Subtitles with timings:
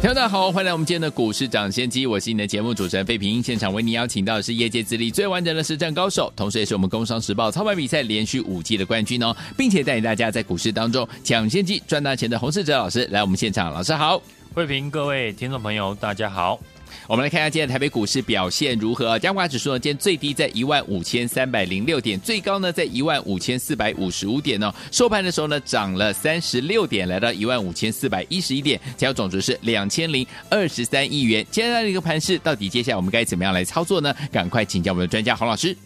[0.00, 3.42] 大家好，欢迎来我们今天的股市抢先机，我是你的节目主持人费平。
[3.42, 14.20] 现场为你邀请到的是业界资历最完整的实战高手，同时也是我们工商时报操盘比赛连续五季的冠军哦，并且带领大家在股市当中抢先机赚大钱的洪世哲老师来我们现场，老师好，
[14.54, 16.60] 费平，各位听众朋友大家好。
[17.06, 19.18] 我们来看一下今天台北股市表现如何？
[19.18, 24.72] 加权指数呢，今天最低在一万五千三百零六点，最高呢在一万五千四百五十五点哦。
[24.90, 31.44] 收盘的时候呢，涨了三十六点，来到一万五千四百一十一点，成交总值是两千零二十三亿元。
[31.50, 34.14] 接下来的一个盘势，到底接下来我们该怎么样来操作呢？
[34.30, 35.76] 赶快请教我们的专家洪老师。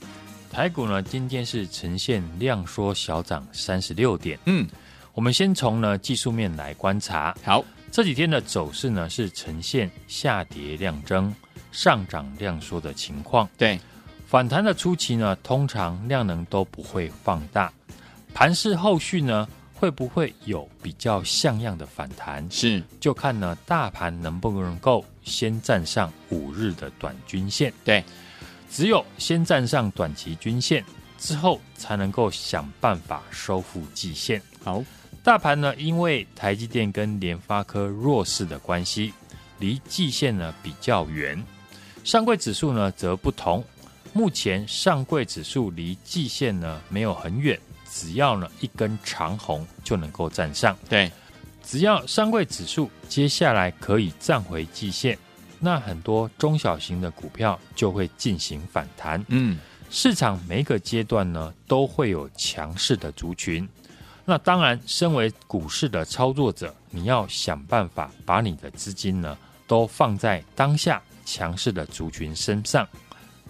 [0.50, 4.38] 台股呢，今天是呈现量缩小涨三十六点。
[4.46, 4.66] 嗯，
[5.12, 7.36] 我们先从呢技术面来观察。
[7.44, 7.64] 好。
[7.96, 11.34] 这几天的走势呢，是呈现下跌量增、
[11.72, 13.48] 上涨量缩的情况。
[13.56, 13.80] 对，
[14.26, 17.72] 反弹的初期呢，通常量能都不会放大。
[18.34, 22.46] 盘势后续呢，会不会有比较像样的反弹？
[22.50, 27.72] 是，就看呢大盘能不能够先站上五日的短均线。
[27.82, 28.04] 对，
[28.70, 30.84] 只有先站上短期均线
[31.16, 34.42] 之后，才能够想办法收复季线。
[34.62, 34.84] 好。
[35.26, 39.12] 大盘呢，因为台积电跟联发科弱势的关系，
[39.58, 41.44] 离季线呢比较远。
[42.04, 43.64] 上柜指数呢则不同，
[44.12, 47.58] 目前上柜指数离季线呢没有很远，
[47.90, 50.78] 只要呢一根长红就能够站上。
[50.88, 51.10] 对，
[51.60, 55.18] 只要上柜指数接下来可以站回季线，
[55.58, 59.24] 那很多中小型的股票就会进行反弹。
[59.26, 59.58] 嗯，
[59.90, 63.68] 市场每个阶段呢都会有强势的族群。
[64.28, 72.86] 那当然，身为股市的操作者，你要想办法把你的资金呢都放在当下强势的族群身上，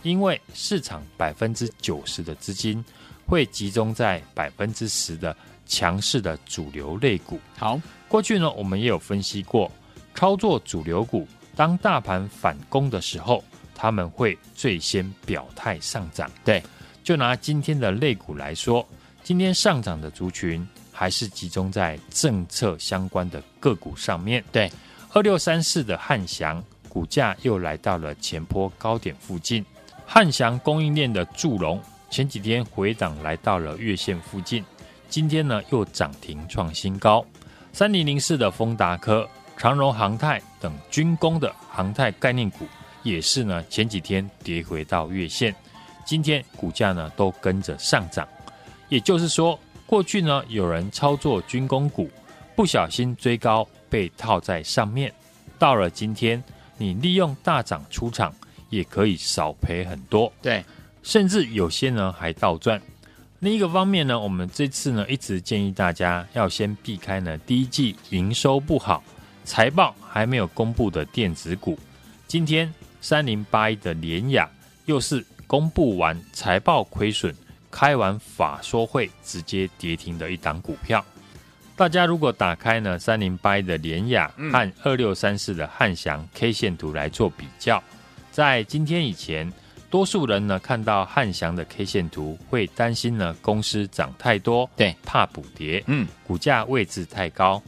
[0.03, 2.85] 因为市场百分之九十的资金
[3.27, 5.35] 会集中在百分之十的
[5.65, 7.41] 强势的主流类股。
[7.57, 9.73] 好，过去呢我们也有分析过，
[10.15, 13.43] 操作主流股，当大盘反攻的时候，
[13.75, 16.31] 他们会最先表态上涨。
[16.45, 16.63] 对，
[17.03, 18.87] 就拿今天的类股来说。
[19.27, 24.45] 今天上涨的族群还是集中在政策相关的个股上面。
[24.53, 24.71] 对，
[25.13, 29.67] 二六三四的汉翔股价又来到了前坡高点附近。
[30.07, 34.65] 汉翔供应链的祝融前几天回档来到了月线附近，
[35.09, 37.27] 今天呢又涨停创新高。
[37.73, 42.65] 三零零四的丰达科、长荣航太等军工的航太概念股
[43.03, 45.53] 也是呢前几天跌回到月线，
[46.05, 48.25] 今天股价呢都跟着上涨。
[48.89, 52.11] 也就是说，过去呢，有人操作军工股，
[52.55, 55.13] 不小心追高被套在上面。
[55.59, 56.43] 到了今天，
[56.77, 58.35] 你利用大涨出场，
[58.71, 60.33] 也可以少赔很多。
[60.43, 60.65] 对，
[61.03, 62.81] 甚至有些呢还倒赚。
[63.41, 69.03] 另一个方面呢，我们这次呢一直建议大家要先避开呢第一季营收不好、
[69.45, 71.79] 财报还没有公布的电子股。
[72.27, 74.51] 今天三零八一的联雅
[74.87, 77.35] 又是公布完财报亏损。
[77.77, 81.05] 开完法说会直接跌停的一档股票，
[81.77, 87.85] 大家如果打开呢三零八一的联雅和二六三四的汉翔 K 线图来做比较，
[88.33, 89.53] 在今天以前，
[89.91, 97.63] 多数人呢看到汉翔的 K 线图会担心呢公司涨太多，对，怕补跌，嗯，股价位置太高。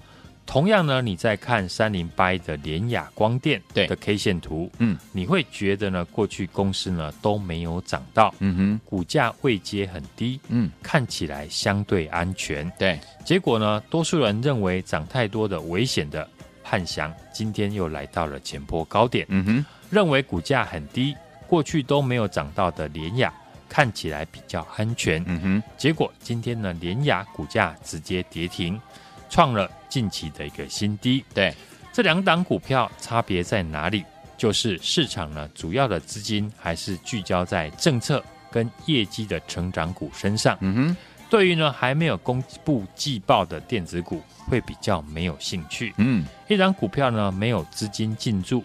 [0.49, 12.99] 同样呢，你在看三零八一的联亚光电的 K 线图，嗯，你会觉得呢，过去公司呢都没有涨到，嗯哼，股价位阶很低，嗯，看起来相对安全，对。
[13.27, 16.27] 结果呢，多数人认为涨太多的危险的
[16.63, 21.15] 汉翔，今天又来到了前波高点，嗯哼，认为股价很低，
[21.47, 23.31] 过去都没有涨到的联亚，
[23.69, 25.63] 看起来比较安全，嗯哼。
[25.77, 28.81] 结果今天呢，联亚股价直接跌停。
[29.29, 31.25] 创了近期的一个新低。
[31.35, 31.55] 对，
[31.93, 34.05] 这两档股票差别在哪里？
[34.37, 38.23] 就是市场呢，主要的资金还是聚焦在政策
[38.53, 40.57] 跟业绩的成长股身上。
[40.61, 40.97] 嗯哼，
[41.29, 45.93] 对于呢还没有公布季报的电子股，会比较没有兴趣。
[45.97, 48.63] 嗯，一档股票呢没有资金进驻，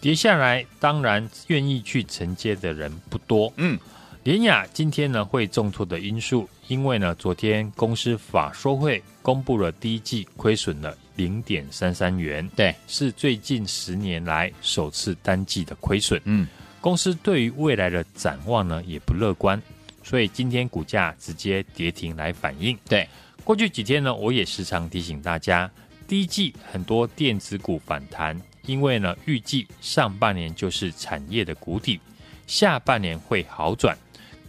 [0.00, 3.52] 跌下来，当然愿意去承接的人不多。
[3.56, 3.78] 嗯。
[4.24, 16.18] 联雅今天呢会重挫的因素，因为呢昨天公司法说会公布了第一季亏损了零点三三元，对，是最近十年来首次单季的亏损。
[16.24, 16.48] 嗯，
[16.80, 19.60] 公司对于未来的展望呢也不乐观，
[20.02, 22.74] 所以今天股价直接跌停来反映。
[22.88, 23.06] 对，
[23.44, 25.70] 过去几天呢，我也时常提醒大家，
[26.08, 32.00] 第一季很多电子股反弹，因为呢预计上半年就是产业的谷底，
[32.46, 33.94] 下半年会好转，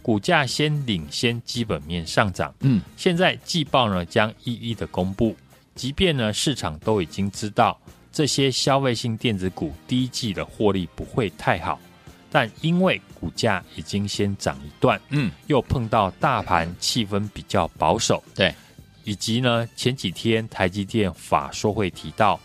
[0.04, 2.54] 股价先领先基本面上涨。
[2.60, 5.34] 嗯，现在季报呢将一一的公布，
[5.74, 7.80] 即便呢市场都已经知道
[8.12, 11.80] 这些消费性电子股第一季的获利不会太好。
[12.30, 18.54] 但因为股价已经先涨一段，嗯，又碰到大盘气氛比较保守，对，
[19.04, 22.38] 以及呢前几天台积电法说会提到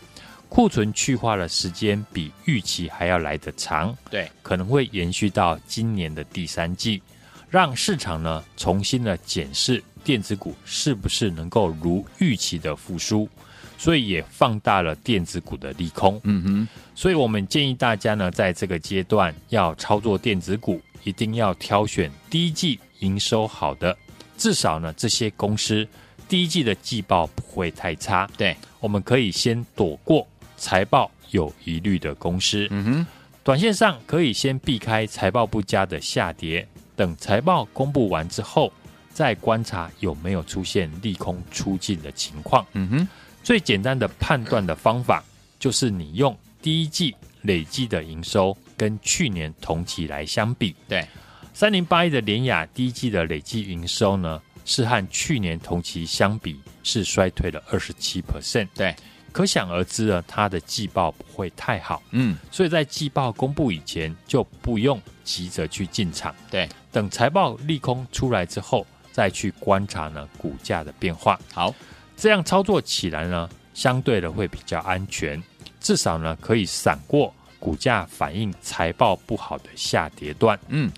[0.48, 7.02] 库存去化的时间比预期还要来得长，对，可能会延续到今年的第三季，
[7.50, 13.28] 让市场呢重新的检视电子股是不是能够如预期的复苏。
[13.76, 16.20] 所以也放大了电子股的利空。
[16.24, 23.96] 嗯哼，所以我们建议大家呢，在这个阶段要操作电子股，一定要挑选第一季营收好的，
[24.36, 25.88] 至少呢这些公司
[26.28, 28.28] 第一季的季报不会太差。
[28.36, 32.68] 对，我们可以先躲过财报有疑虑的公司。
[32.68, 33.06] 嗯哼，
[33.42, 36.68] 短线上可以先避开财报不佳的下跌，
[37.00, 38.70] 等财报公布完之后，
[39.08, 42.66] 再观察有没有出现利空出尽的情况。
[42.74, 43.08] 嗯哼。
[43.42, 45.24] 最简单的判断的方法，
[45.58, 50.76] 就是你用第一季累计的营收跟去年同期来相比。
[50.86, 51.06] 对，
[51.54, 58.68] 三零八一的联雅第一季的累计营收呢，是和去年同期相比是衰退了二十七 percent。
[58.74, 58.94] 对，
[59.32, 62.02] 可想而知呢，它的季报不会太好。
[62.10, 66.34] 嗯，所以在季报公布以前就不用急着去进场。
[66.50, 71.38] 对，等财报利空出来之后，再去观察呢股价的变化。
[71.52, 71.74] 好。
[72.16, 75.42] 这样操作起来呢，相对的会比较安全，
[75.80, 80.60] 至少呢可以闪过股价反映财报不好的下跌段。
[80.68, 80.92] 嗯，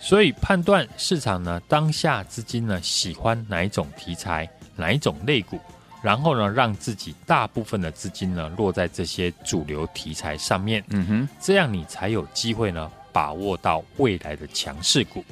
[0.00, 5.60] 所以判断市场呢当下资金呢喜欢哪一种题材、哪一种类股，
[6.06, 10.80] 然后呢让自己大部分的资金呢落在这些主流题材上面。
[10.90, 15.24] 嗯哼，这样你才有机会呢把握到未来的强势股。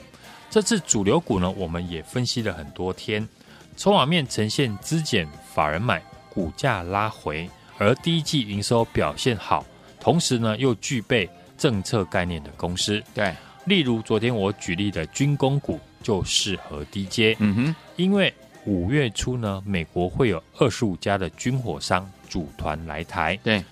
[0.50, 3.28] 这次主流股呢，我们也分析了很多天。
[3.76, 7.48] 筹码面呈现资减，法人买，股价拉回，
[7.78, 9.64] 而第一季营收表现好，
[10.00, 13.32] 同时呢又具备政策概念的公司，对，
[13.66, 18.34] 例如昨天我举例的军工股就适合低阶，嗯哼，因为
[18.66, 23.62] 五月初呢，美国会有二十五家的军火商组团来台，对，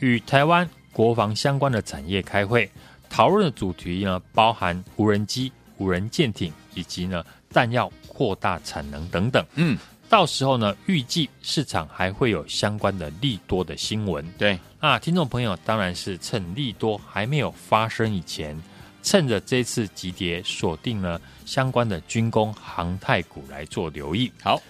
[0.00, 2.70] 与台湾国防相关的产业开会，
[3.08, 7.90] 讨论的主题呢包含无人机、无人舰艇以及呢弹药。
[8.16, 9.76] 扩大产能等等，嗯，
[10.08, 14.24] 到时候呢，预计市场还会有相关的利多的新闻。
[14.38, 18.56] 对，那听众朋友当然是趁利多还没有发生以前，
[19.04, 24.32] 趁着这次急跌，锁定了相关的军工航太股来做留意。
[24.42, 24.60] 好，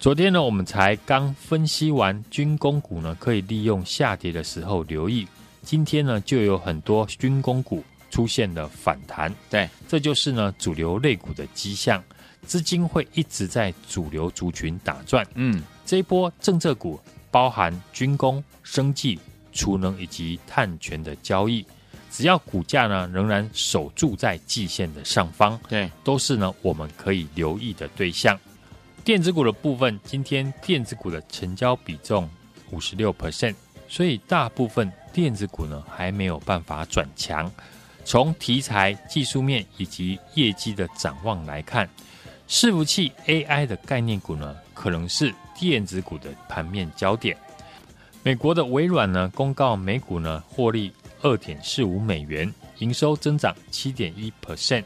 [0.00, 5.26] 昨天呢，我们才刚分析完军工股呢，可以利用下跌的时候留意。
[5.62, 9.32] 今天呢，就有很多军工股出现了反弹。
[9.48, 12.02] 对，这就是呢主流类股的迹象。
[12.44, 16.98] 资金会一直在主流族群打转，嗯，这一波政策股
[17.30, 19.16] 包含军工、生技、
[19.52, 21.64] 储能以及碳权的交易，
[22.12, 28.38] 只要股价呢仍然守住在季线的上方，对，都是呢我们可以留意的对象。
[29.02, 32.28] 电子股的部分，今天电子股的成交比重
[32.70, 33.54] 五十六 percent，
[33.88, 37.50] 所以大部分电子股呢还没有办法转强。
[38.04, 41.88] 从题材、技术面以及业绩的展望来看。
[42.48, 47.34] 伺服器 AI 的概念股呢，可能是电子股的盘面焦点。
[48.22, 50.92] 美国的微软呢，公告美股呢获利
[51.22, 54.84] 二点四五美元，营收增长七点一 percent，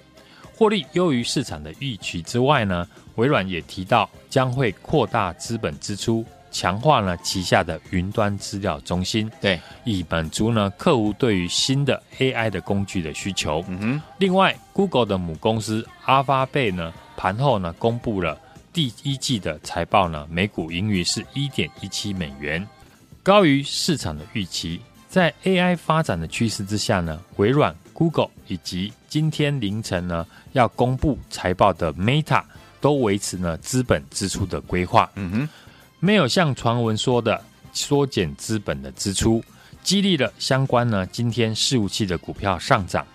[0.54, 13.64] 获利优于市场的预期之外呢，微软也提到将会扩大资本支出，强化呢旗下的云端资料中心，对，以满足呢客户对于新的 AI 的工具的需求。
[13.68, 16.92] 嗯哼，另外，Google 的母公司 Alphabet 呢。
[17.18, 18.38] 盘后呢，公布了
[18.74, 22.68] 第一季的财报呢，每股盈余是一点一七美元，
[23.22, 24.78] 高于市场的预期。
[25.16, 32.42] 在 AI 发展的趋势之下呢，微软、Google 以及今天凌晨呢要公布财报的 Meta
[32.82, 35.10] 都维持呢资本支出的规划。
[35.14, 35.48] 嗯哼，
[36.00, 37.42] 没有像传闻说的
[37.72, 39.42] 缩减资本的支出，
[39.82, 43.06] 激励了相关呢今天事务器的股票上涨。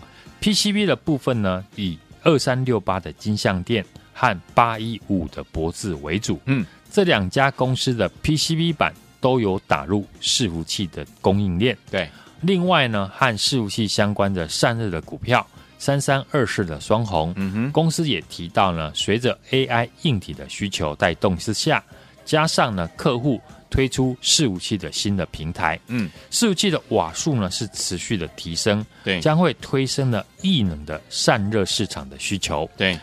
[0.41, 8.91] PCB 的部分呢以二三六八的金像电和八一五的博智为主，嗯，这两家公司的 PCB 板
[9.22, 11.78] 都有打入伺服器的供应链。
[11.90, 12.10] 对，
[12.42, 15.46] 另外呢，和伺服器相关的散热的股票，
[15.78, 21.82] 三三二四的双红，嗯哼，公司也提到呢，随着 AI 硬体的需求带动之下，
[22.25, 33.00] 加上呢客户推出伺服器的新的平台，嗯，伺服器的瓦数呢是持续的提升，对，将会推升了异能的散热市场的需求，对，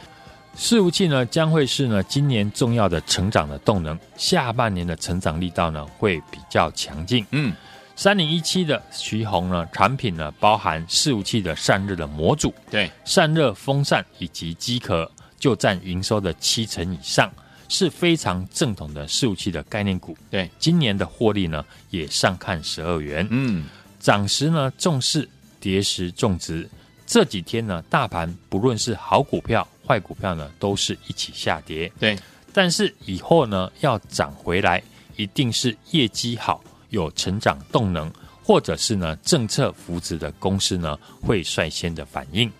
[0.59, 7.55] 伺服器呢将会是呢今年重要的成长的动能，下半年的成长力道呢会比较强劲，嗯。
[7.95, 17.29] 三零一七的徐宏呢，产品呢包含伺服器的散热的模组，对，散热风扇以及机壳就占营收的七成以上，
[17.69, 20.17] 是非常正统的伺服器的概念股。
[20.31, 23.65] 对，今年的获利呢也上看十二元，嗯，
[23.99, 26.69] 涨时呢重视，跌时重值。
[27.05, 31.90] 这几天呢，大盘不论是好股票、坏股票呢，都是一起下跌。
[31.99, 32.14] 对，
[32.52, 34.83] 但是以后呢要涨回来，
[35.16, 36.62] 一定是业绩好。
[36.90, 38.11] 有成长动能，
[38.42, 42.50] 或者是呢政策扶持的公司呢，会率先的反应。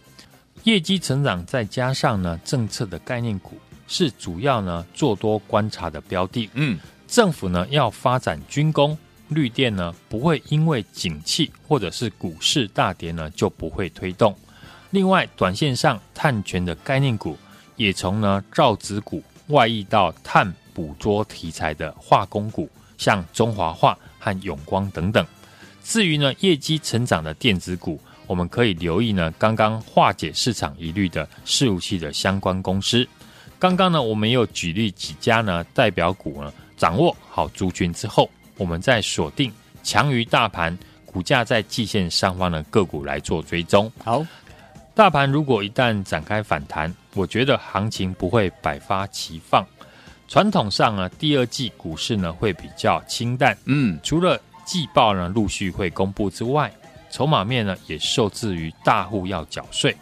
[0.65, 3.57] 业绩成长再加上呢政策的概念股，
[3.87, 6.51] 是主要呢做多观察的标的。
[6.53, 8.97] 嗯，政府呢要发展军工、
[9.29, 14.37] 绿电呢，不会因为景气或者是股市大跌呢就不会推动。
[14.91, 17.37] 另外，短线上碳权的概念股，
[17.77, 23.99] 也从呢造纸股外溢到碳捕捉题材的化工股，像中华化。
[24.21, 25.25] 和永光等等。
[25.85, 33.07] 至于呢，业绩成长的电子股，我们可以留意呢，刚刚化解市场疑虑的伺服器的相关公司。
[33.61, 39.53] 刚刚呢，我们又举例几家呢代表股呢，掌握好族群之后，我们再锁定
[39.85, 40.77] 强于大盘
[41.07, 43.91] 股价在季线上方的个股来做追踪。
[44.03, 44.27] 好，
[44.99, 49.65] 大盘如果一旦展开反弹，我觉得行情不会百花齐放。
[50.27, 53.57] 传统上呢，第二季股市呢会比较清淡。
[53.67, 56.69] 嗯，除了季报呢陆续会公布之外，
[57.13, 59.97] 筹码面呢也受制于大户要缴税，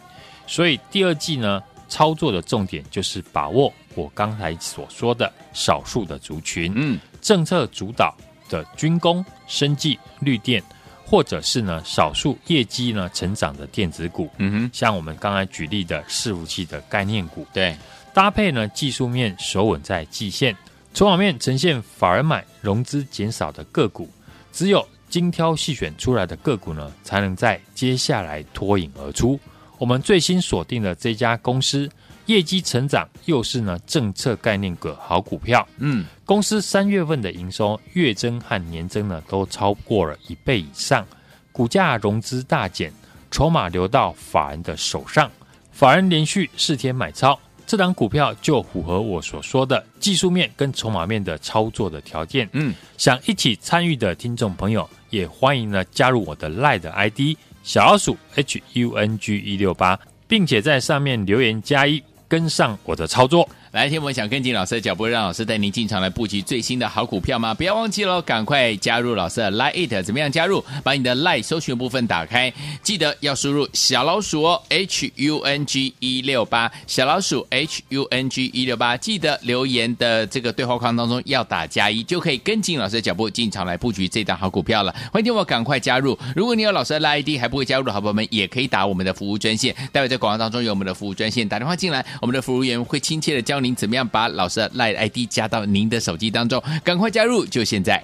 [0.47, 8.15] 所以第二季呢操作的重点就是把握我刚才所说的少数的族群，嗯，政策主导
[8.49, 10.63] 的军工、生技、绿电，
[11.09, 17.75] 或者是呢少数业绩呢成长的电子股，嗯哼，像我们刚才举例的伺服器的概念股，对。
[18.13, 20.57] 搭配呢，技术面守稳在季线，
[20.93, 24.09] 筹码面呈现法人买、融资减少的个股，
[24.51, 29.39] 只有精挑细选出来的个股呢，才能在接下来脱颖而出。
[29.77, 31.87] 我们最新锁定的这家公司，
[32.27, 35.67] 业绩成长又是呢政策概念股好股票。
[35.79, 41.05] 嗯，公司三月份的营收月增和年增呢，都超过了一倍以上，
[41.51, 42.93] 股价融资大减，
[43.31, 45.31] 筹码流到法人的手上，
[45.71, 47.37] 法人连续四天买超。
[47.65, 52.47] 这档股票就符合我所说的技术面跟筹码面的操作的条件。
[52.53, 57.19] 嗯，想一起参与的听众朋友，也欢迎呢加入我的 LINE 的 ID
[57.63, 63.47] 小老鼠 H U N G 一六八，并且在上面留言加一，跟上我的操作。
[63.71, 67.53] 来，听我们想跟紧老师的脚步，让老师带您进场来布局最新的好股票吗？
[67.53, 70.63] 不要忘记了，赶快加入老师的 Line It，怎么样加入？
[70.85, 84.95] 把你的 Line 搜寻部分打开，记得要输入小老鼠哦，H U N G 一六八，小老鼠 H U N G 一六八，记得留言的这个对话框当中要打加一，就可以跟紧老师的脚步进场来布局这档好股票了。
[85.11, 98.03] 欢迎听我赶快加入，如果你有老师的 Line ID 还不会加入的好朋友们，也可以打我们的服务专线，待会在广告当中有我们的服务专线，打电话进来，我们的服务员会亲切的教教您怎么样把老老师的 LINE ID 加到您的手机当中，赶快加入，就现在！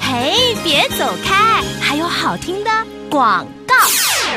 [0.00, 2.70] 嘿，别走开，还有好听的
[3.10, 3.74] 广告。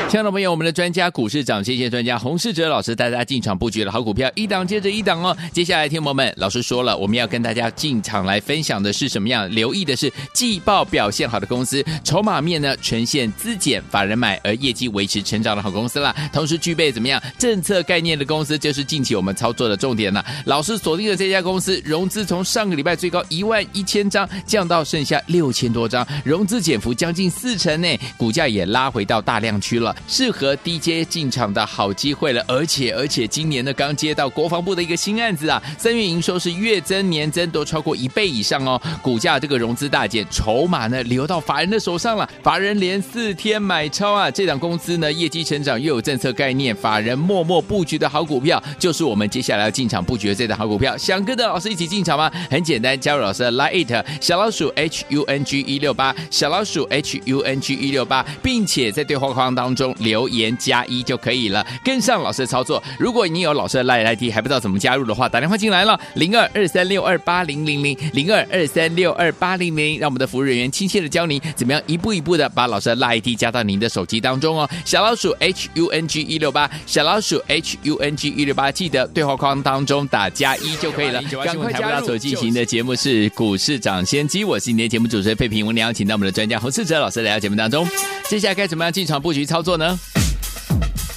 [0.08, 5.36] 亲爱的朋友，我们的专家股市长，谢谢专家洪世哲老师带大家进场布局的好股票，一档接着一档哦。
[5.52, 9.50] 接下来，听友们，老师说了，我们要跟大家进场来分享的是什么样？
[9.50, 16.14] 留意的是季报表现好的公司，筹码面呢呈现资减，法人买，而业绩维持成长的好公司啦。
[16.32, 20.24] 同时具备怎么样政策概念的公司，就是近期我们操作的重点了。
[20.44, 29.92] 老师锁定的这家公司，融资从上个礼拜最高一万一千张降到剩下六千多张，融资减幅将近四成呢，股价也拉回到大量区了。
[30.06, 52.30] 适合低阶进场的好机会了，而且而且今年呢刚接到国防部的一个新案子啊，三月营收是月增年增都超过一倍以上哦，股价这个融资大减，筹码呢流到法人的手上了，法人连四天买超啊，这档公司呢业绩成长又有政策概念，法人默默布局的好股票，就是我们接下来要进场布局的这档好股票，想跟着老师一起进场吗？
[52.50, 59.83] 很简单，加入老师的 Line 小老鼠 H U N G 一六八，小老鼠 H U N G 一六八，并且在对话框当中。
[59.84, 62.82] 中留言加一就可以了，跟上老师的操作。
[62.98, 74.68] 如果你有老师的 LINE ID 还不知道怎么加入的话，打电话进来了，零二二三六二八零零零零二二三六二八零零，让我们的服务人员亲切的教您怎么样一步一步的把老师的 LINE ID 加到您的手机当中哦。
[74.86, 81.22] 小老鼠 H U N G 一六八，小老鼠 H U N G 一六八，记得对话框当中打加一就可以了。
[81.44, 82.06] 赶快加入！
[82.06, 87.86] 所进行的节目是股市涨先机，我是今天节目主持人费平，我们邀请到我们的专家洪世哲老师来到节目当中。
[88.28, 89.98] 接下来该怎么样进场布局操作呢？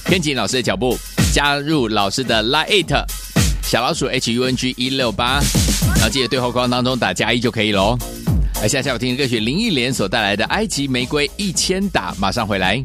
[0.04, 0.98] 跟紧老师的脚步，
[1.32, 3.04] 加入老师的 Line
[3.62, 5.40] 小老鼠 H U N G 一六八，
[5.96, 7.98] 然后记得对话框当中打加一就可以喽。
[8.62, 12.82] 来，下下我听的歌曲林忆莲所带来的《埃及玫瑰一千打》，马上回来。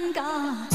[0.00, 0.69] 尴尬。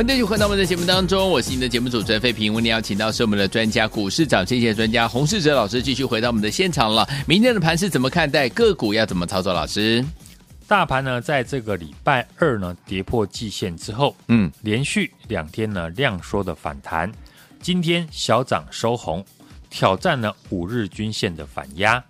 [0.00, 2.54] 欢迎继续回到我们的节目当中，我是您的节目主持人费平。
[2.54, 7.06] 为您邀请到是我们的专家，股市长谢谢专家洪世哲老师，继续回到我们的现场了。
[7.26, 8.48] 明天的盘是怎么看待？
[8.48, 9.52] 个股要怎么操作？
[9.52, 10.02] 老师，
[10.66, 17.12] 大盘呢，在这个礼拜二呢，跌破季线之后，嗯，连续两天呢量缩的反弹，
[17.60, 19.22] 今天小涨收红，
[19.68, 22.02] 挑战了五日均线的反压。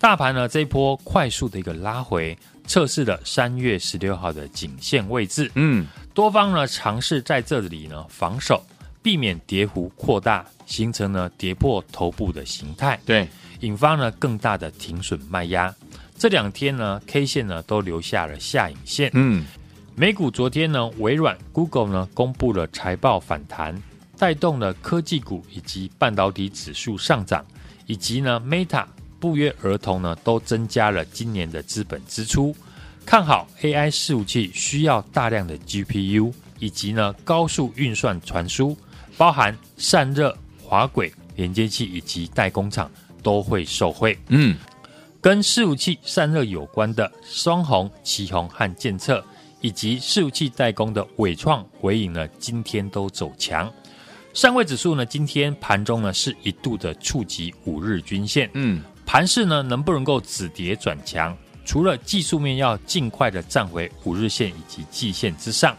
[0.00, 5.86] 大盘呢这一波快速的一个拉回，测试了三月十六号的颈线位置，嗯。
[6.16, 8.64] 多方呢尝试在这里呢防守，
[9.02, 13.28] 避免跌幅扩大，形成呢跌破头部的形态，对，
[13.60, 15.72] 引发呢更大的停损卖压。
[16.16, 19.10] 这两天呢 K 线呢都留下了下影线。
[19.12, 19.44] 嗯，
[19.94, 23.78] 美股昨天呢微软、Google 呢公布了财报反弹，
[24.16, 27.44] 带动了科技股以及半导体指数上涨，
[27.84, 28.86] 以及呢 Meta
[29.20, 32.56] 不约而同呢都增加了今年的资本支出。
[33.06, 38.76] 看好 AI 伺服器需要大量的 GPU，以及呢高速运算传输，
[39.16, 42.90] 包含散热、滑轨连接器以及代工厂
[43.22, 44.18] 都会受惠。
[44.26, 44.56] 嗯，
[45.20, 49.24] 跟伺服器散热有关的双红、奇红和健策，
[49.60, 53.72] 以及伺服器代工的伟创、伟影呢，今天都走强。
[54.34, 58.50] 上位指数呢，今天盘中呢是一度的触及五日均线。
[58.54, 61.34] 嗯，盘势呢能不能够止跌转强？
[61.66, 65.76] 除了技术面要尽快的站回五日线以及季线之上，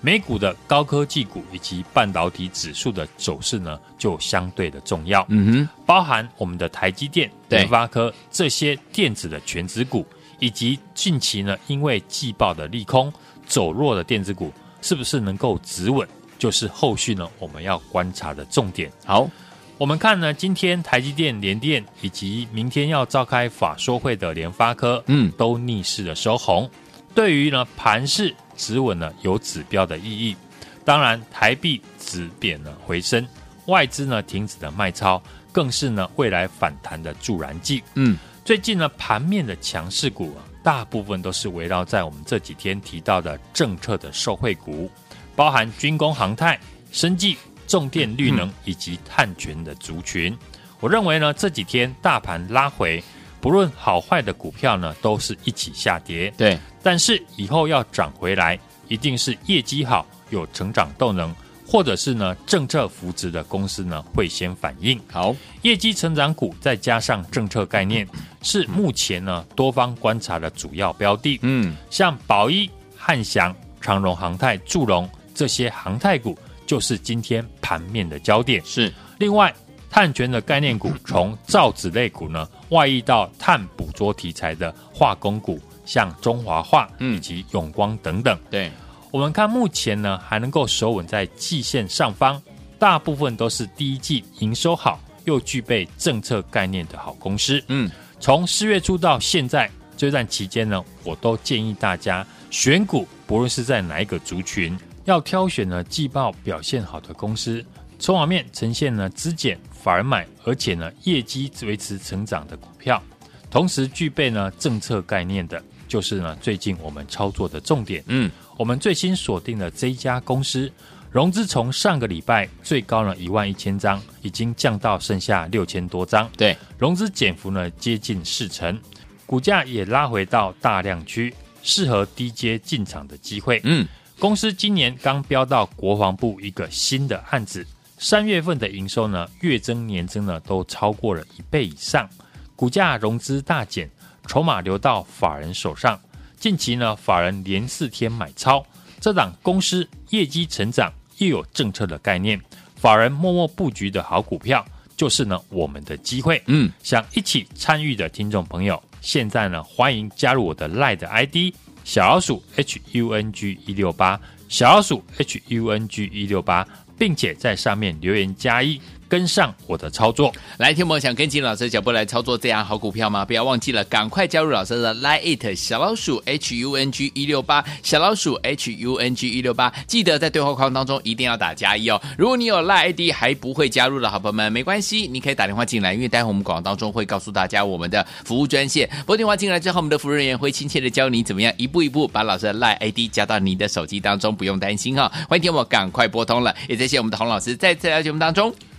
[0.00, 5.26] 美股的高科技股以及半导体指数的走势呢，就相对的重要。
[5.28, 10.06] 嗯哼，包含我们的台积电、联发科这些电子的全值股，
[10.38, 13.12] 以及近期呢因为季报的利空
[13.44, 18.90] 走弱的电子股，是不是能够止稳，就是后续呢我们要观察的重点。
[19.04, 19.28] 好。
[19.76, 26.70] 我们看呢，今天台积电、联电以及明天要召开法说会的联发科，嗯，都逆势的收红，
[27.12, 30.36] 对于呢盘势止稳呢有指标的意义。
[30.84, 33.26] 当然，台币止贬呢回升，
[33.66, 37.82] 外资呢停止的卖超，更是呢未来反弹的助燃剂。
[37.94, 44.88] 嗯，最近呢盘面的强势股啊，大部分都是围绕在我们这几天提到的政策的受惠股，
[45.34, 46.60] 包含军工、航太、
[46.92, 47.36] 生技。
[47.66, 50.38] 重电、绿能以及碳权的族群，嗯、
[50.80, 53.02] 我认为呢，这几天大盘拉回，
[53.40, 56.32] 不论好坏的股票呢，都是一起下跌。
[56.36, 61.34] 对，但是以后要涨回来，一定是业绩好、有成长动能，
[61.66, 65.00] 或者是呢政策扶持的公司呢会先反应。
[65.10, 68.06] 好，业绩成长股再加上政策概念，
[68.42, 71.38] 是目前呢多方观察的主要标的。
[71.42, 76.38] 嗯，像宝一、汉翔、长荣航太、祝融这些航太股。
[76.66, 78.92] 就是今天盘面的焦点是。
[79.18, 79.54] 另外，
[79.90, 88.36] 碳权的概念股 从造纸类股呢外溢到碳捕捉题材的化工股，像中华化以及永光等等。
[88.36, 88.72] 嗯、对，
[89.12, 92.42] 我们看目前呢还能够守稳在季线上方，
[92.78, 97.62] 大部分都是第一季营收好又具备政策概念的好公司。
[97.68, 104.76] 嗯，从四月初到现在这段期间呢，我都建议大家选股，不论是在哪一个族群。
[105.04, 107.64] 要挑选呢季报表现好的公司，
[107.98, 113.02] 筹码面呈现呢资减反而买，而且呢业绩维持成长的股票，
[113.50, 118.02] 同时具备呢政策概念的，就是呢最近我们操作的重点。
[118.06, 120.72] 嗯，我们最新锁定了这一家公司，
[121.10, 126.30] 融资从上个礼拜最高呢一万一千张，已经降到剩下六千多张。
[126.36, 128.80] 对，融资减幅呢接近四成，
[129.26, 133.60] 股价也拉回到大量区，适合低阶进场的机会。
[133.64, 133.86] 嗯。
[134.18, 137.66] 公司今年刚标到国防部一个新的案子，
[137.98, 142.08] 三月份的营收呢，月增年增呢都超过了一倍以上，
[142.56, 143.90] 股价融资大减，
[144.26, 146.00] 筹码流到法人手上。
[146.38, 148.64] 近期呢，法人连四天买超，
[149.00, 152.40] 这档公司业绩成长又有政策的概念，
[152.76, 154.64] 法人默默布局的好股票，
[154.96, 156.42] 就是呢我们的机会。
[156.46, 161.54] 嗯，想一起参与的听众朋友，现在呢欢迎加入我的 LINE 的 ID。
[161.84, 164.18] 小鼠 H U N G 一六八，
[164.48, 166.66] 小鼠 H U N G 一六八，
[166.98, 168.80] 并且在上面留言加一。
[169.08, 173.24] 跟上我的操作，来，听我想跟紧老师的脚步来操作这样好股票吗？
[173.24, 182.00] 不要忘记了，赶快加入老师的 Line It 小老鼠 H U N G 一六八，小老鼠 H U N G 一六八，记得在对话框当中一定要打加一哦。
[182.18, 188.88] 如果你有 Line ID 还不会加入的好朋友们，没关系，你可以打电话进来，因为待会我们广告当中会告诉大家我们的服务专线。
[189.06, 195.12] 拨电话进来之后，我们的服务人员会亲切的教你怎么样一步一步把老师的 Line ID 加到你的手机当中，不用担心哈、哦。
[195.28, 198.54] 欢迎听我赶快拨通了，也谢谢我们的洪老师再次来节目当中。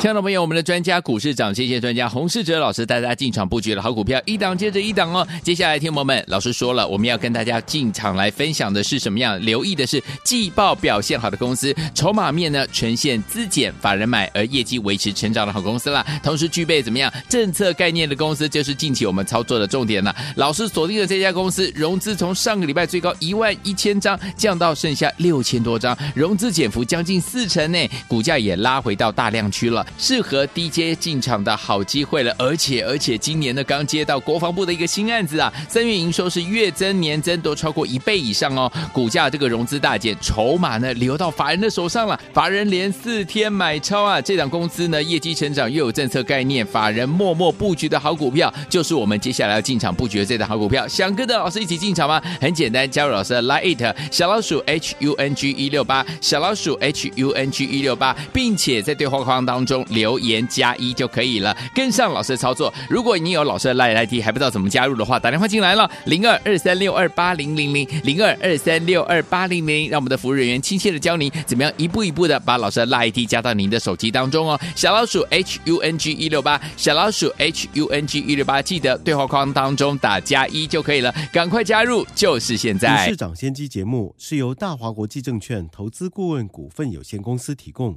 [0.00, 5.26] 亲爱的朋友，我们的专家股市长，谢谢专家洪世哲老师带大家进场布局的好股票，一档接着一档哦。
[5.42, 9.44] 接下来，听友们，老师说了，我们要跟大家进场来分享的是什么样？
[9.44, 16.06] 留意的是季报表现好的公司，筹码面呢呈现资减，法人买，而业绩维持成长的好公司啦。
[16.22, 20.14] 同时具备怎么样政策概念的公司，就是近期我们操作的重点了。
[20.36, 29.84] 老师锁定的这家公司，融资从上个礼拜最高一万一千张降到剩下六千多张，融资减幅将近四成呢，股价也拉回到大量区了。
[29.96, 32.34] 适合低阶进场的好机会了。
[32.38, 50.86] 而且而且今年呢，刚接到国防部的一个新案子啊，三月营收是月增年增都超过一倍以上哦，股价这个融资大减，筹码呢流到法人的手上了，法人连四天买超啊，这档公司呢业绩成长又有政策概念，法人默默布局的好股票，就是我们接下来要进场布局的这档好股票。
[50.88, 52.20] 想跟着老师一起进场吗？
[52.40, 62.72] 很简单，加入老师的 Line it 小老鼠 H U N G 一六八，小老鼠 H U N G 一六八，并且在对话框当中留言加一就可以了，跟上老师的操作。
[62.88, 74.58] 如果你有老师的 Line ID 还不知道怎么加入的话，打电话进来了，零二二三六二八零零零零二二三六二八零零，让我们的服务人员亲切的教您怎么样一步一步的把老师的 Line ID 加到您的手机当中哦。
[74.74, 83.08] 小老鼠 H U N G 一六八，小老鼠 H U N G 一六八，记得对话框当中打加一就可以了，赶快加入，就是现在。
[83.08, 87.96] 市长先机节目是由大华国际证券投资顾问股份有限公司提供，